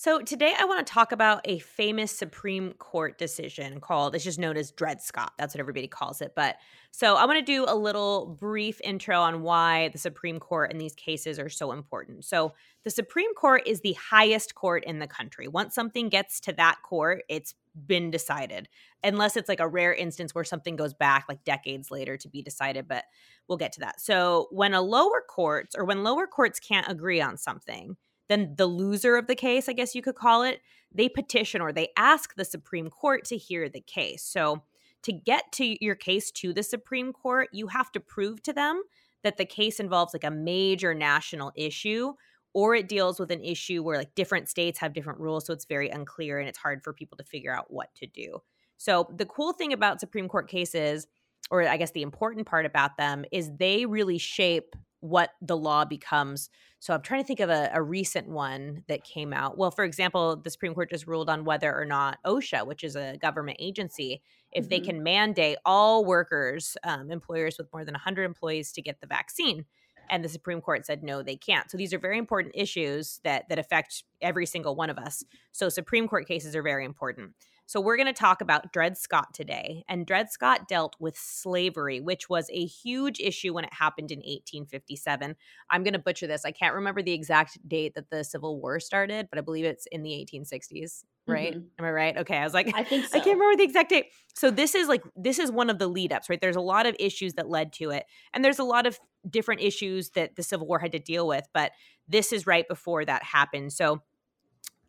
[0.00, 4.38] So today I want to talk about a famous Supreme Court decision called it's just
[4.38, 5.32] known as Dred Scott.
[5.36, 6.34] That's what everybody calls it.
[6.36, 6.54] But
[6.92, 10.80] so I want to do a little brief intro on why the Supreme Court and
[10.80, 12.24] these cases are so important.
[12.26, 12.54] So
[12.84, 15.48] the Supreme Court is the highest court in the country.
[15.48, 18.68] Once something gets to that court, it's been decided.
[19.02, 22.40] Unless it's like a rare instance where something goes back like decades later to be
[22.40, 23.02] decided, but
[23.48, 24.00] we'll get to that.
[24.00, 27.96] So when a lower courts or when lower courts can't agree on something,
[28.28, 30.60] then the loser of the case, I guess you could call it,
[30.92, 34.22] they petition or they ask the Supreme Court to hear the case.
[34.22, 34.62] So
[35.02, 38.82] to get to your case to the Supreme Court, you have to prove to them
[39.22, 42.12] that the case involves like a major national issue
[42.54, 45.66] or it deals with an issue where like different states have different rules so it's
[45.66, 48.38] very unclear and it's hard for people to figure out what to do.
[48.78, 51.06] So the cool thing about Supreme Court cases
[51.50, 55.84] or I guess the important part about them is they really shape what the law
[55.84, 56.50] becomes.
[56.80, 59.56] So I'm trying to think of a, a, recent one that came out.
[59.56, 62.96] Well, for example, the Supreme Court just ruled on whether or not OSHA, which is
[62.96, 64.70] a government agency, if mm-hmm.
[64.70, 69.06] they can mandate all workers, um, employers with more than 100 employees to get the
[69.06, 69.64] vaccine.
[70.10, 71.70] And the Supreme Court said no, they can't.
[71.70, 75.22] So these are very important issues that that affect every single one of us.
[75.52, 77.32] So Supreme Court cases are very important.
[77.68, 79.84] So, we're going to talk about Dred Scott today.
[79.90, 84.20] And Dred Scott dealt with slavery, which was a huge issue when it happened in
[84.20, 85.36] 1857.
[85.68, 86.46] I'm going to butcher this.
[86.46, 89.84] I can't remember the exact date that the Civil War started, but I believe it's
[89.92, 91.56] in the 1860s, right?
[91.56, 91.66] Mm-hmm.
[91.78, 92.16] Am I right?
[92.16, 92.38] Okay.
[92.38, 93.10] I was like, I think so.
[93.18, 94.06] I can't remember the exact date.
[94.34, 96.40] So, this is like, this is one of the lead ups, right?
[96.40, 98.06] There's a lot of issues that led to it.
[98.32, 101.46] And there's a lot of different issues that the Civil War had to deal with,
[101.52, 101.72] but
[102.08, 103.74] this is right before that happened.
[103.74, 104.00] So,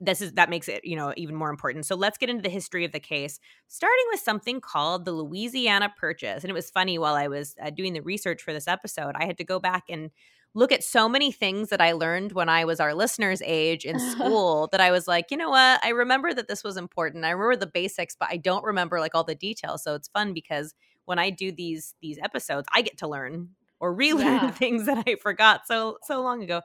[0.02, 1.86] this is that makes it you know even more important.
[1.86, 5.94] So let's get into the history of the case starting with something called the louisiana
[5.97, 6.44] purchase.
[6.44, 9.25] And it was funny while i was uh, doing the research for this episode i
[9.25, 10.12] had to go back and
[10.56, 14.00] look at so many things that i learned when i was our listeners age in
[14.12, 15.84] school that i was like you know what?
[15.84, 17.25] I remember that this was important.
[17.25, 19.84] I remember the basics but i don't remember like all the details.
[19.84, 20.73] So it's fun because
[21.06, 24.52] when i do these these episodes i get to learn or relearn yeah.
[24.52, 26.62] things that i forgot so so long ago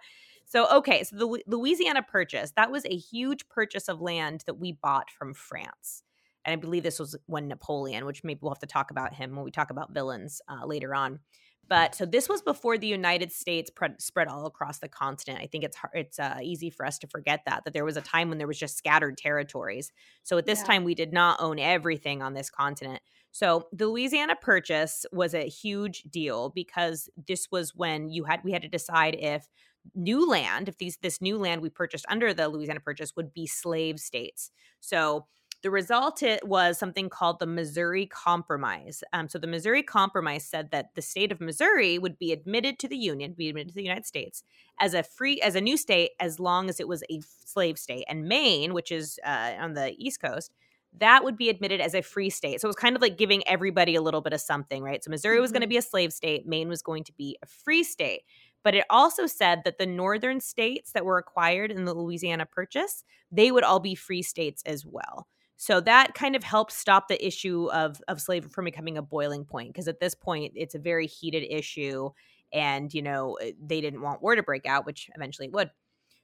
[0.46, 4.72] so, okay, so the Louisiana Purchase, that was a huge purchase of land that we
[4.72, 6.02] bought from France.
[6.44, 9.34] And I believe this was when Napoleon, which maybe we'll have to talk about him
[9.34, 11.20] when we talk about villains uh, later on.
[11.68, 15.40] But so this was before the United States pre- spread all across the continent.
[15.42, 17.96] I think it's hard, it's uh, easy for us to forget that that there was
[17.96, 19.90] a time when there was just scattered territories.
[20.22, 20.66] So at this yeah.
[20.66, 23.00] time, we did not own everything on this continent.
[23.30, 28.52] So the Louisiana Purchase was a huge deal because this was when you had we
[28.52, 29.48] had to decide if
[29.94, 33.46] new land, if these this new land we purchased under the Louisiana Purchase would be
[33.46, 34.50] slave states.
[34.80, 35.26] So
[35.62, 39.02] the result it was something called the Missouri Compromise.
[39.14, 42.88] Um, so the Missouri Compromise said that the state of Missouri would be admitted to
[42.88, 44.42] the Union, be admitted to the United States
[44.78, 48.04] as a free as a new state as long as it was a slave state.
[48.08, 50.52] And Maine, which is uh, on the East Coast,
[50.98, 52.60] that would be admitted as a free state.
[52.60, 55.02] So it was kind of like giving everybody a little bit of something, right?
[55.02, 55.70] So Missouri was going to mm-hmm.
[55.70, 58.22] be a slave state, Maine was going to be a free state.
[58.64, 63.04] But it also said that the northern states that were acquired in the Louisiana Purchase,
[63.30, 65.28] they would all be free states as well.
[65.56, 69.44] So that kind of helped stop the issue of, of slavery from becoming a boiling
[69.44, 72.10] point because at this point it's a very heated issue
[72.52, 75.70] and you know eh, they didn't want war to break out which eventually it would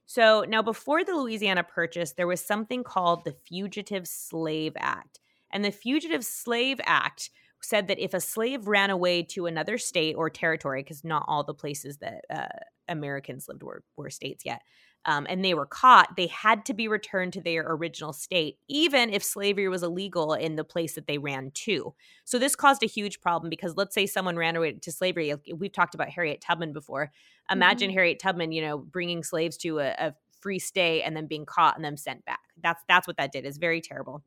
[0.05, 5.19] so now before the louisiana purchase there was something called the fugitive slave act
[5.51, 7.29] and the fugitive slave act
[7.61, 11.43] said that if a slave ran away to another state or territory, because not all
[11.43, 12.47] the places that uh,
[12.87, 14.61] Americans lived were, were states yet,
[15.05, 19.09] um, and they were caught, they had to be returned to their original state, even
[19.09, 21.93] if slavery was illegal in the place that they ran to.
[22.23, 25.33] So this caused a huge problem because let's say someone ran away to slavery.
[25.55, 27.11] We've talked about Harriet Tubman before.
[27.49, 27.95] Imagine mm-hmm.
[27.95, 31.75] Harriet Tubman, you know, bringing slaves to a, a free state and then being caught
[31.75, 32.39] and then sent back.
[32.61, 33.45] That's that's what that did.
[33.45, 34.23] It's very terrible.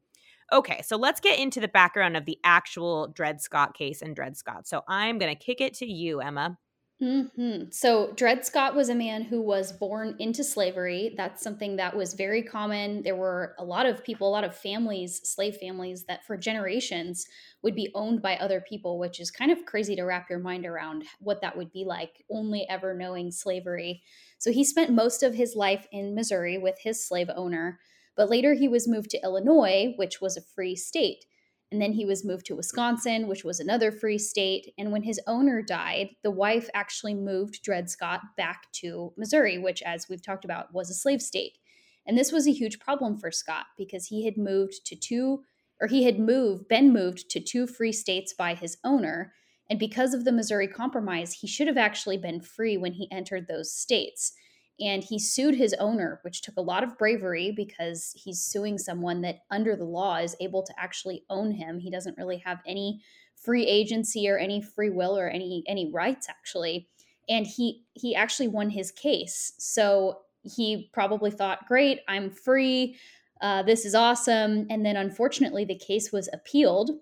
[0.52, 4.37] Okay, so let's get into the background of the actual Dred Scott case and Dred
[4.37, 4.67] Scott.
[4.69, 6.58] So I'm going to kick it to you, Emma.
[7.02, 7.70] Mm-hmm.
[7.70, 11.12] So Dred Scott was a man who was born into slavery.
[11.17, 13.02] That's something that was very common.
[13.02, 17.26] There were a lot of people, a lot of families, slave families, that for generations
[17.62, 20.67] would be owned by other people, which is kind of crazy to wrap your mind
[20.67, 24.02] around what that would be like, only ever knowing slavery.
[24.38, 27.81] So he spent most of his life in Missouri with his slave owner.
[28.16, 31.25] But later he was moved to Illinois, which was a free state.
[31.72, 34.72] And then he was moved to Wisconsin, which was another free state.
[34.78, 39.82] And when his owner died, the wife actually moved Dred Scott back to Missouri, which,
[39.82, 41.58] as we've talked about, was a slave state.
[42.06, 45.43] And this was a huge problem for Scott because he had moved to two,
[45.81, 49.32] or he had moved, been moved to two free states by his owner.
[49.69, 53.49] And because of the Missouri Compromise, he should have actually been free when he entered
[53.49, 54.34] those states.
[54.81, 59.21] And he sued his owner, which took a lot of bravery because he's suing someone
[59.21, 61.79] that, under the law, is able to actually own him.
[61.79, 63.00] He doesn't really have any
[63.37, 66.88] free agency or any free will or any any rights actually.
[67.29, 69.53] And he he actually won his case.
[69.59, 72.97] So he probably thought great i'm free.
[73.41, 74.67] Uh, this is awesome.
[74.71, 76.93] And then unfortunately the case was appealed.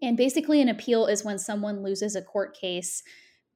[0.00, 3.02] And basically an appeal is when someone loses a court case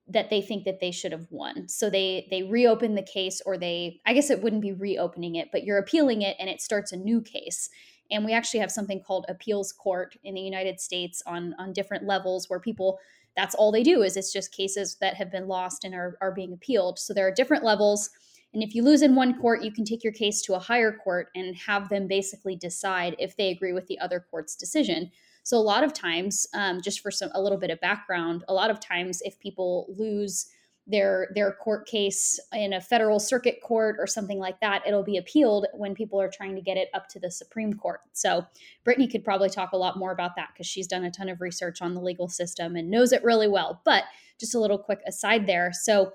[0.09, 1.69] that they think that they should have won.
[1.69, 5.51] So they they reopen the case or they i guess it wouldn't be reopening it
[5.53, 7.71] but you're appealing it and it starts a new case.
[8.11, 12.05] And we actually have something called appeals court in the united states on on different
[12.05, 12.99] levels where people
[13.37, 16.33] that's all they do is it's just cases that have been lost and are, are
[16.33, 16.99] being appealed.
[16.99, 18.11] So there are different levels.
[18.53, 20.93] And if you lose in one court you can take your case to a higher
[20.93, 25.13] court and have them basically decide if they agree with the other court's decision
[25.43, 28.55] so a lot of times um, just for some a little bit of background a
[28.55, 30.47] lot of times if people lose
[30.87, 35.17] their their court case in a federal circuit court or something like that it'll be
[35.17, 38.01] appealed when people are trying to get it up to the supreme court.
[38.13, 38.45] So
[38.83, 41.41] brittany could probably talk a lot more about that because she's done a ton of
[41.41, 43.81] research on the legal system and knows it really well.
[43.85, 44.05] But
[44.41, 45.73] just a little quick aside there.
[45.73, 46.13] So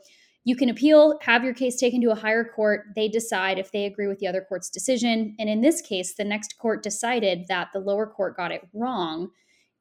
[0.47, 3.85] you can appeal have your case taken to a higher court they decide if they
[3.85, 7.67] agree with the other court's decision and in this case the next court decided that
[7.73, 9.29] the lower court got it wrong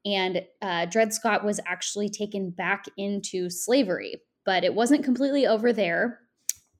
[0.05, 4.15] and uh, dred scott was actually taken back into slavery
[4.47, 6.21] but it wasn't completely over there.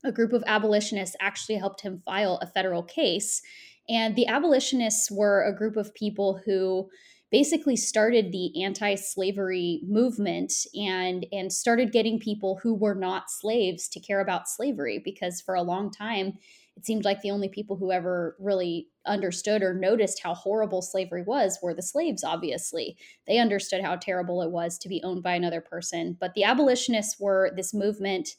[0.05, 3.41] A group of abolitionists actually helped him file a federal case.
[3.89, 6.89] And the abolitionists were a group of people who
[7.31, 13.99] basically started the anti-slavery movement and and started getting people who were not slaves to
[13.99, 16.33] care about slavery because for a long time
[16.77, 21.23] it seemed like the only people who ever really understood or noticed how horrible slavery
[21.23, 22.95] was were the slaves, obviously.
[23.25, 26.17] They understood how terrible it was to be owned by another person.
[26.19, 28.29] But the abolitionists were this movement.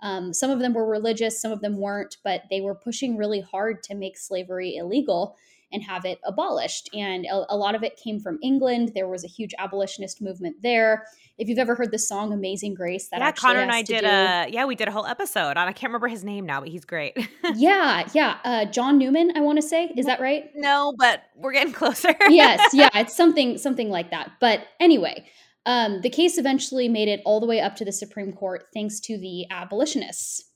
[0.00, 3.40] Um, some of them were religious, some of them weren't, but they were pushing really
[3.40, 5.36] hard to make slavery illegal
[5.72, 6.88] and have it abolished.
[6.94, 8.92] And a, a, lot of it came from England.
[8.94, 11.06] There was a huge abolitionist movement there.
[11.36, 14.06] If you've ever heard the song "Amazing Grace," that yeah, Connor and I did do,
[14.06, 15.68] a yeah, we did a whole episode on.
[15.68, 17.16] I can't remember his name now, but he's great.
[17.54, 19.32] yeah, yeah, uh, John Newman.
[19.36, 20.50] I want to say, is that right?
[20.54, 22.14] No, but we're getting closer.
[22.28, 24.32] yes, yeah, it's something something like that.
[24.40, 25.26] But anyway.
[25.66, 29.00] Um, the case eventually made it all the way up to the Supreme Court thanks
[29.00, 30.47] to the abolitionists.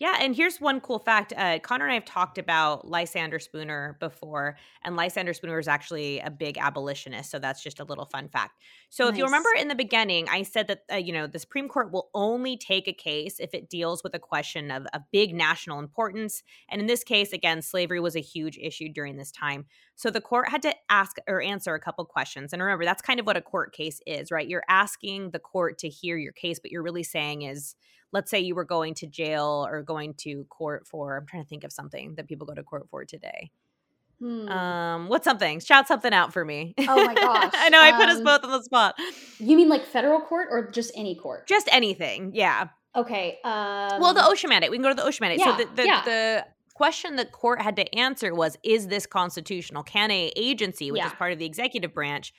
[0.00, 1.34] Yeah, and here's one cool fact.
[1.36, 6.20] Uh, Connor and I have talked about Lysander Spooner before, and Lysander Spooner is actually
[6.20, 7.30] a big abolitionist.
[7.30, 8.62] So that's just a little fun fact.
[8.88, 9.12] So nice.
[9.12, 11.92] if you remember in the beginning, I said that uh, you know the Supreme Court
[11.92, 15.78] will only take a case if it deals with a question of, of big national
[15.78, 19.66] importance, and in this case, again, slavery was a huge issue during this time.
[20.00, 22.54] So the court had to ask or answer a couple questions.
[22.54, 24.48] And remember, that's kind of what a court case is, right?
[24.48, 27.76] You're asking the court to hear your case, but you're really saying is
[28.10, 31.48] let's say you were going to jail or going to court for i'm trying to
[31.48, 33.52] think of something that people go to court for today
[34.18, 34.48] hmm.
[34.48, 38.08] um what's something shout something out for me oh my gosh i know i put
[38.08, 38.96] us um, both on the spot
[39.38, 44.12] you mean like federal court or just any court just anything yeah okay um, well
[44.12, 46.02] the OSHA mandate we can go to the OSHA mandate yeah, so the the, yeah.
[46.04, 46.46] the
[46.80, 51.08] question the court had to answer was is this constitutional can a agency which yeah.
[51.08, 52.32] is part of the executive branch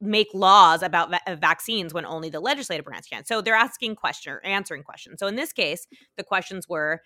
[0.00, 3.24] make laws about va- uh, vaccines when only the legislative branch can.
[3.24, 5.20] So they're asking question or answering questions.
[5.20, 7.00] So in this case, the questions were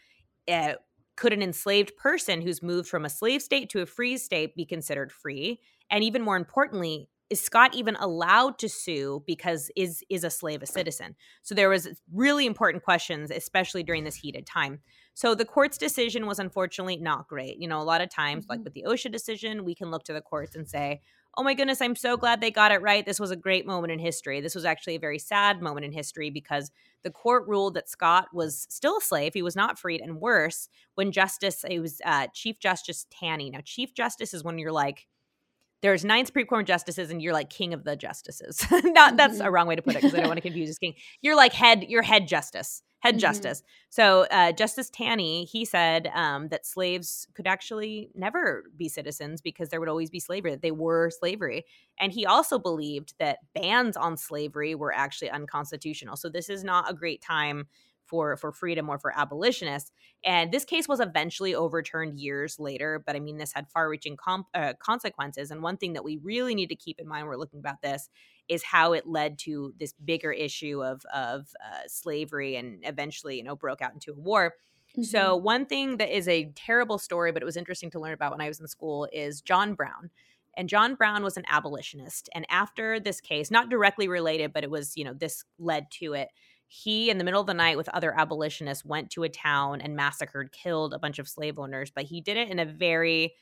[0.51, 0.73] uh,
[1.19, 4.65] could an enslaved person who's moved from a slave state to a free state be
[4.65, 5.61] considered free?
[5.91, 10.63] And even more importantly, is Scott even allowed to sue because is is a slave
[10.63, 11.15] a citizen?
[11.43, 14.81] So there was really important questions especially during this heated time.
[15.15, 17.59] So the court's decision was unfortunately not great.
[17.59, 18.53] You know, a lot of times mm-hmm.
[18.53, 21.01] like with the OSHA decision, we can look to the courts and say,
[21.37, 23.07] oh my goodness, I'm so glad they got it right.
[23.07, 24.41] This was a great moment in history.
[24.41, 26.73] This was actually a very sad moment in history because
[27.05, 29.35] the court ruled that Scott was still a slave.
[29.35, 30.01] He was not freed.
[30.01, 33.51] And worse, when Justice, it was uh, Chief Justice Taney.
[33.51, 35.07] Now, Chief Justice is when you're like,
[35.83, 38.65] there's nine Supreme Court justices, and you're like king of the justices.
[38.85, 39.55] not that's a mm-hmm.
[39.55, 40.95] wrong way to put it because I don't want to confuse this king.
[41.23, 43.21] You're like head, you're head justice head mm-hmm.
[43.21, 43.63] justice.
[43.89, 49.69] So uh, Justice Taney, he said um, that slaves could actually never be citizens because
[49.69, 50.53] there would always be slavery.
[50.53, 51.65] That they were slavery,
[51.99, 56.17] and he also believed that bans on slavery were actually unconstitutional.
[56.17, 57.67] So this is not a great time
[58.11, 59.93] for for freedom or for abolitionists.
[60.25, 64.47] And this case was eventually overturned years later, but I mean, this had far-reaching com-
[64.53, 65.51] uh, consequences.
[65.51, 67.81] And one thing that we really need to keep in mind when we're looking about
[67.81, 68.11] this
[68.49, 73.45] is how it led to this bigger issue of of uh, slavery and eventually, you
[73.45, 74.55] know, broke out into a war.
[74.93, 75.03] Mm-hmm.
[75.05, 78.33] So, one thing that is a terrible story, but it was interesting to learn about
[78.33, 80.11] when I was in school, is John Brown.
[80.57, 82.29] And John Brown was an abolitionist.
[82.35, 86.15] And after this case, not directly related, but it was, you know, this led to
[86.15, 86.29] it.
[86.73, 89.97] He, in the middle of the night with other abolitionists, went to a town and
[89.97, 91.91] massacred, killed a bunch of slave owners.
[91.91, 93.35] But he did it in a very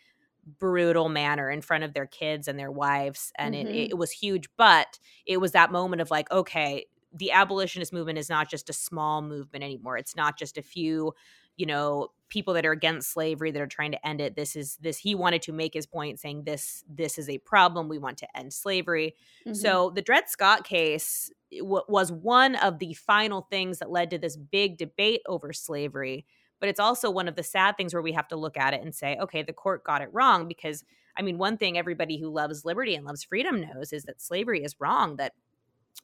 [0.58, 3.30] brutal manner in front of their kids and their wives.
[3.36, 3.68] And mm-hmm.
[3.68, 4.48] it, it was huge.
[4.56, 8.72] But it was that moment of like, okay, the abolitionist movement is not just a
[8.72, 9.98] small movement anymore.
[9.98, 11.12] It's not just a few,
[11.58, 14.36] you know, people that are against slavery that are trying to end it.
[14.36, 17.88] This is this he wanted to make his point saying this this is a problem.
[17.88, 19.14] We want to end slavery.
[19.46, 19.54] Mm-hmm.
[19.54, 24.18] So the Dred Scott case w- was one of the final things that led to
[24.18, 26.24] this big debate over slavery.
[26.60, 28.82] But it's also one of the sad things where we have to look at it
[28.82, 30.84] and say, okay, the court got it wrong because
[31.16, 34.62] I mean, one thing everybody who loves liberty and loves freedom knows is that slavery
[34.62, 35.32] is wrong, that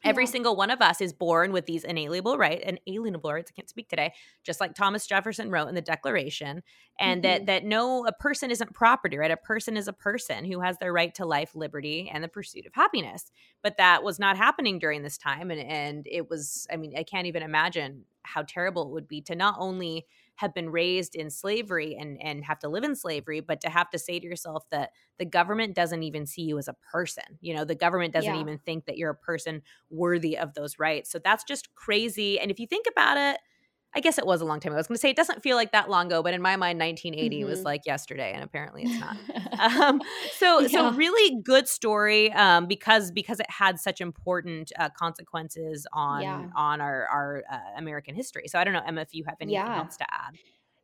[0.02, 0.30] Every yeah.
[0.30, 3.50] single one of us is born with these inalienable right and alienable rights.
[3.50, 6.62] I can't speak today, just like Thomas Jefferson wrote in the Declaration,
[6.98, 7.30] and mm-hmm.
[7.30, 9.30] that that no a person isn't property, right?
[9.30, 12.66] A person is a person who has their right to life, liberty, and the pursuit
[12.66, 13.30] of happiness.
[13.62, 16.66] But that was not happening during this time, and and it was.
[16.70, 20.54] I mean, I can't even imagine how terrible it would be to not only have
[20.54, 23.98] been raised in slavery and and have to live in slavery but to have to
[23.98, 27.64] say to yourself that the government doesn't even see you as a person you know
[27.64, 28.40] the government doesn't yeah.
[28.40, 32.50] even think that you're a person worthy of those rights so that's just crazy and
[32.50, 33.38] if you think about it
[33.96, 34.76] I guess it was a long time ago.
[34.76, 36.56] I was going to say it doesn't feel like that long ago, but in my
[36.56, 37.48] mind, 1980 mm-hmm.
[37.48, 39.16] was like yesterday, and apparently it's not.
[39.80, 40.00] um,
[40.36, 40.68] so, yeah.
[40.68, 46.46] so really good story um, because because it had such important uh, consequences on yeah.
[46.56, 48.48] on our our uh, American history.
[48.48, 49.78] So I don't know, Emma, if you have anything yeah.
[49.78, 50.34] else to add.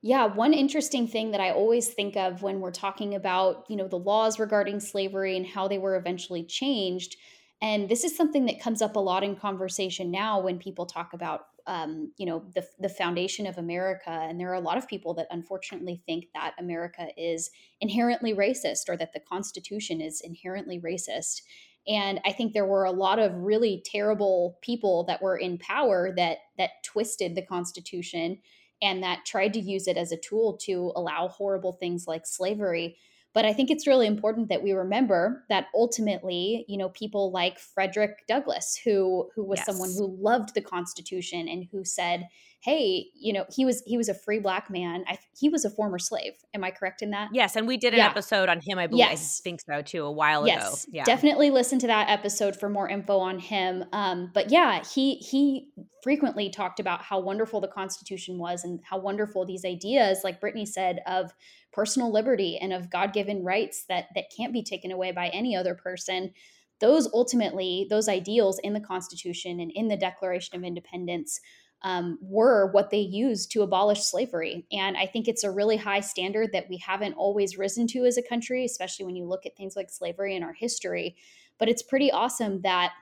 [0.02, 3.86] Yeah, one interesting thing that I always think of when we're talking about, you know,
[3.86, 7.16] the laws regarding slavery and how they were eventually changed,
[7.62, 11.12] and this is something that comes up a lot in conversation now when people talk
[11.12, 14.88] about um, you know the the foundation of America, and there are a lot of
[14.88, 17.50] people that unfortunately think that America is
[17.80, 21.42] inherently racist or that the Constitution is inherently racist.
[21.88, 26.12] And I think there were a lot of really terrible people that were in power
[26.16, 28.38] that that twisted the Constitution
[28.82, 32.96] and that tried to use it as a tool to allow horrible things like slavery.
[33.32, 37.58] But I think it's really important that we remember that ultimately, you know, people like
[37.58, 39.66] Frederick Douglass, who who was yes.
[39.66, 42.28] someone who loved the Constitution and who said,
[42.60, 45.04] "Hey, you know, he was he was a free black man.
[45.08, 46.32] I, he was a former slave.
[46.54, 48.08] Am I correct in that?" Yes, and we did an yeah.
[48.08, 48.78] episode on him.
[48.78, 49.00] I believe.
[49.00, 49.40] Yes.
[49.40, 50.04] I think so too.
[50.04, 50.84] A while yes.
[50.84, 50.92] ago.
[50.92, 53.84] Yeah, definitely listen to that episode for more info on him.
[53.92, 55.68] Um, but yeah, he he
[56.02, 60.66] frequently talked about how wonderful the Constitution was and how wonderful these ideas, like Brittany
[60.66, 61.32] said, of
[61.72, 65.74] personal liberty and of god-given rights that that can't be taken away by any other
[65.74, 66.32] person
[66.80, 71.40] those ultimately those ideals in the constitution and in the declaration of independence
[71.82, 74.66] um, were what they used to abolish slavery.
[74.72, 78.18] And i think it's a really high standard that we haven't always risen to as
[78.18, 81.16] a country especially when you look at things like slavery in our history.
[81.58, 82.92] But it's pretty awesome that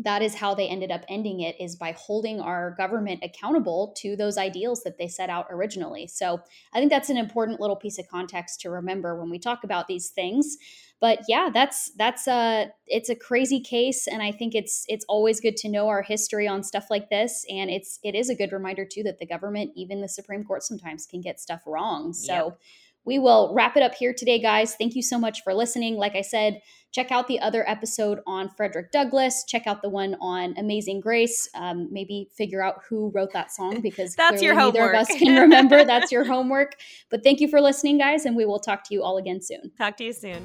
[0.00, 4.14] that is how they ended up ending it is by holding our government accountable to
[4.14, 6.06] those ideals that they set out originally.
[6.06, 6.40] So
[6.72, 9.88] i think that's an important little piece of context to remember when we talk about
[9.88, 10.56] these things
[11.00, 15.40] but yeah that's that's a it's a crazy case and i think it's it's always
[15.40, 18.52] good to know our history on stuff like this and it's it is a good
[18.52, 22.32] reminder too that the government even the supreme court sometimes can get stuff wrong so
[22.32, 22.58] yep
[23.08, 24.74] we will wrap it up here today, guys.
[24.74, 25.96] Thank you so much for listening.
[25.96, 26.60] Like I said,
[26.92, 29.44] check out the other episode on Frederick Douglass.
[29.48, 31.48] Check out the one on Amazing Grace.
[31.54, 34.74] Um, maybe figure out who wrote that song because that's your homework.
[34.74, 35.86] neither of us can remember.
[35.86, 36.76] that's your homework.
[37.08, 39.72] But thank you for listening, guys, and we will talk to you all again soon.
[39.78, 40.44] Talk to you soon.